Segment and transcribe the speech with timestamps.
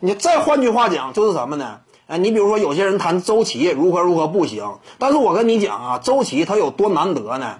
[0.00, 1.78] 你再换句话讲，就是什么呢？
[2.06, 7.56] 哎，你比如说有些人谈周琦如何如何不行，但是我跟你讲啊，周琦他有多难得呢？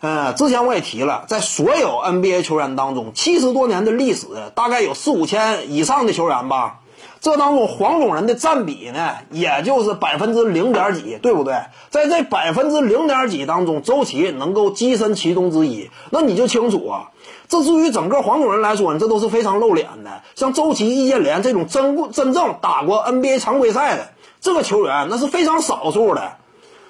[0.00, 6.80] 呃，之前我也提了，在所有 NBA 球员当中，七十多年的历史，大概有四五千以上的球员吧。
[7.20, 11.54] 这当中黄种人的占比呢，也就是百分之零点几，对不对？
[11.90, 17.10] 在这百分之零点几当中，周琦能够跻身其中之一，那你就清楚啊。
[17.48, 20.22] 这至于整个黄种人来说，这都是非常露脸的。
[20.34, 24.08] 像周琦、易建联这种真真正打过 NBA 常规赛的
[24.40, 26.32] 这个球员，那是非常少数的。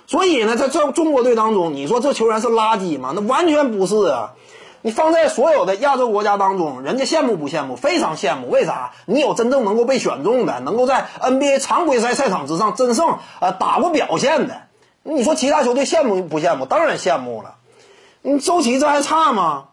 [0.07, 3.13] 所以呢，在这中国队当中，你说这球员是垃圾吗？
[3.15, 4.35] 那完全不是啊！
[4.87, 7.75] 你放在所有的亚洲国家当中，人家羡慕不羡慕？
[7.75, 8.49] 非常羡慕。
[8.49, 8.93] 为啥？
[9.05, 14.63] 你有真正能够被选中的，能够在 NBA 常规赛赛场之上真正呃打过表现的。
[15.03, 16.67] 你说其他球队羡慕不羡慕？
[16.67, 17.57] 当然羡慕了。
[18.23, 19.65] 你周琦这还差吗？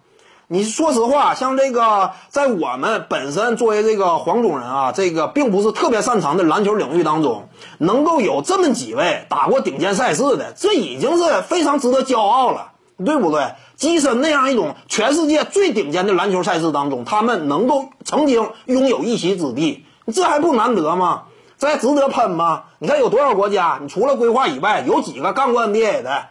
[0.48, 12.71] 你说实话，像这个，在我们本身作为这个黄种人啊，这个并不是特别擅长的篮球领域当中，能够有这么几位打过顶尖赛事的，这已经是非常值得骄傲了，
[13.04, 13.54] 对不对？
[13.77, 21.23] 跻身那样一种全世界最顶尖的篮球赛事当中，他们能够曾经拥有一席之地，这还不难得吗？
[21.57, 22.63] 这还值得喷吗？
[22.79, 26.26] 你看有多少国家，你除了规划以外，有几个干过 NBA 的，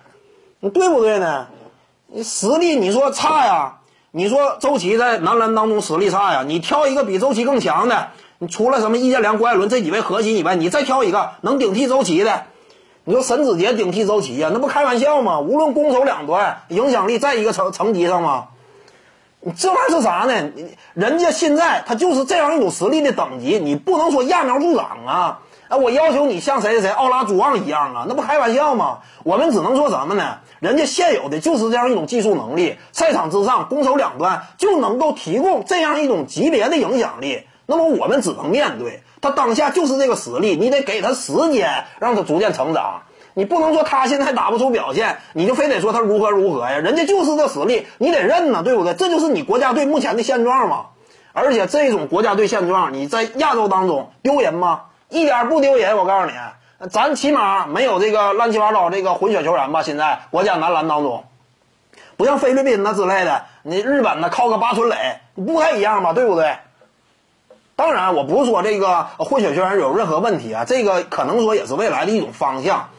[0.61, 1.47] 你对不对呢？
[2.06, 3.79] 你实力你说差呀？
[4.11, 6.45] 你说周琦在男篮当中实力差呀？
[6.47, 12.45] 你挑一个比周琦更强的，你除了什么易建联、郭艾伦这几位核心以外，你再挑一个能顶替周琦的，
[13.05, 14.50] 你说沈子杰顶替周琦呀？
[14.53, 15.41] 那不开玩笑吗？
[15.41, 18.47] 无论攻守两端，影响力在一个层层级上吗？
[19.56, 20.53] 这玩意儿是啥呢？
[20.95, 25.41] 人家现在他就是这样一种实力的等级，你不能说揠苗助长啊！
[25.67, 28.98] 哎，我要求你像谁谁谁奥拉朱旺一样啊，那不开玩笑吗？
[29.25, 30.39] 我们只能说什么呢？
[30.61, 37.42] 人家现有的就是这样一种技术能力，赛场之上攻守两端就能够提供这样一种级别的影响力。
[37.67, 43.03] 那么我们只能面对他当下就是这个实力，你得给他时间，让他逐渐成长。
[43.34, 46.77] 你不能说他现在打不出表现，你就非得说他如何如何呀？
[46.77, 48.92] 人家就是这实力，你得认呐，对不对？
[48.92, 50.86] 这就是你国家队目前的现状嘛。
[51.33, 54.83] 而且这种国家队现状，你在亚洲当中丢人吗？
[55.08, 59.83] 一点不丢人，我告诉你，咱起码没有这个乱七八糟这个混血球员吧？
[59.83, 61.24] 现在国家男篮当中，
[62.18, 66.13] 不像菲律宾那之类的，你日本呢靠个八村垒，不太一样吧？
[66.13, 66.57] 对不对？
[67.75, 72.91] 当然，我不是说这个混血球员有任何问题啊，这个可能说也是未来的一种方向。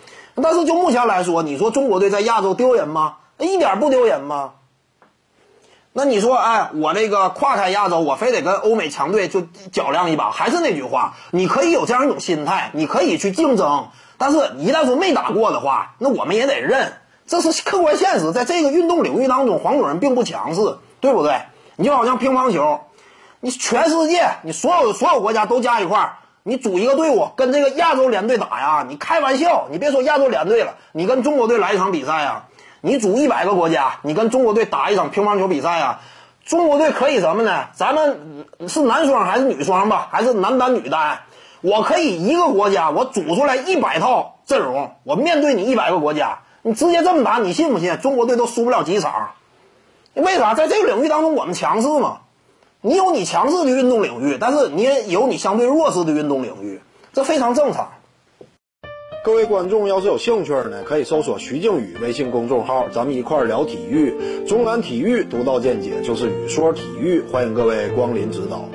[0.42, 3.18] 但是就目前来说，你说中国队在亚洲丢人吗？
[3.38, 4.54] 一点不丢人吗？
[5.96, 9.42] 那你说，哎，我这个跨开亚洲，我非得跟欧美强队就
[9.72, 10.32] 较量一把？
[10.32, 16.94] 还是那句话，你可以有这样一种心态，你可以去竞争，但是一旦说没打过的话，那我们也得认，
[17.28, 18.32] 这是客观现实。
[18.32, 21.44] 在这个运动领域当中，黄种人并不强势，对不对？
[21.76, 22.82] 你就好像乒乓球，
[23.46, 28.86] 你全世界，你所有所有国家都加一块儿，你组一个队伍跟这个亚洲联队打呀？
[28.88, 32.46] 你开玩笑，你别说亚洲联队了，你跟中国队来一场比赛呀？
[32.80, 36.00] 你组一百个国家，你跟中国队打一场乒乓球比赛啊？
[36.46, 37.66] 中国队可以什么呢？
[37.74, 40.08] 咱们是男双还是女双吧？
[40.10, 41.20] 还是男单女单？
[41.60, 48.00] 我可以一个国家，我组出来一百套阵容，我面对你一百个国家，你直接这么打，你信不信？
[48.00, 49.31] 中国队都输不了几场。
[50.14, 50.54] 为啥？
[50.54, 52.20] 在这个领域当中，我们强势嘛。
[52.86, 56.82] 你有你强势的运动领域，但是你也有你相对弱势的运动领域，
[57.14, 57.94] 这非常正常。
[59.24, 64.14] 各位观众，要是有兴趣呢，可以搜索徐静宇微信公众号，咱们一块儿聊体育。
[64.46, 68.66] 中南体育独到见解，就是语说体育，欢迎各位光临指导。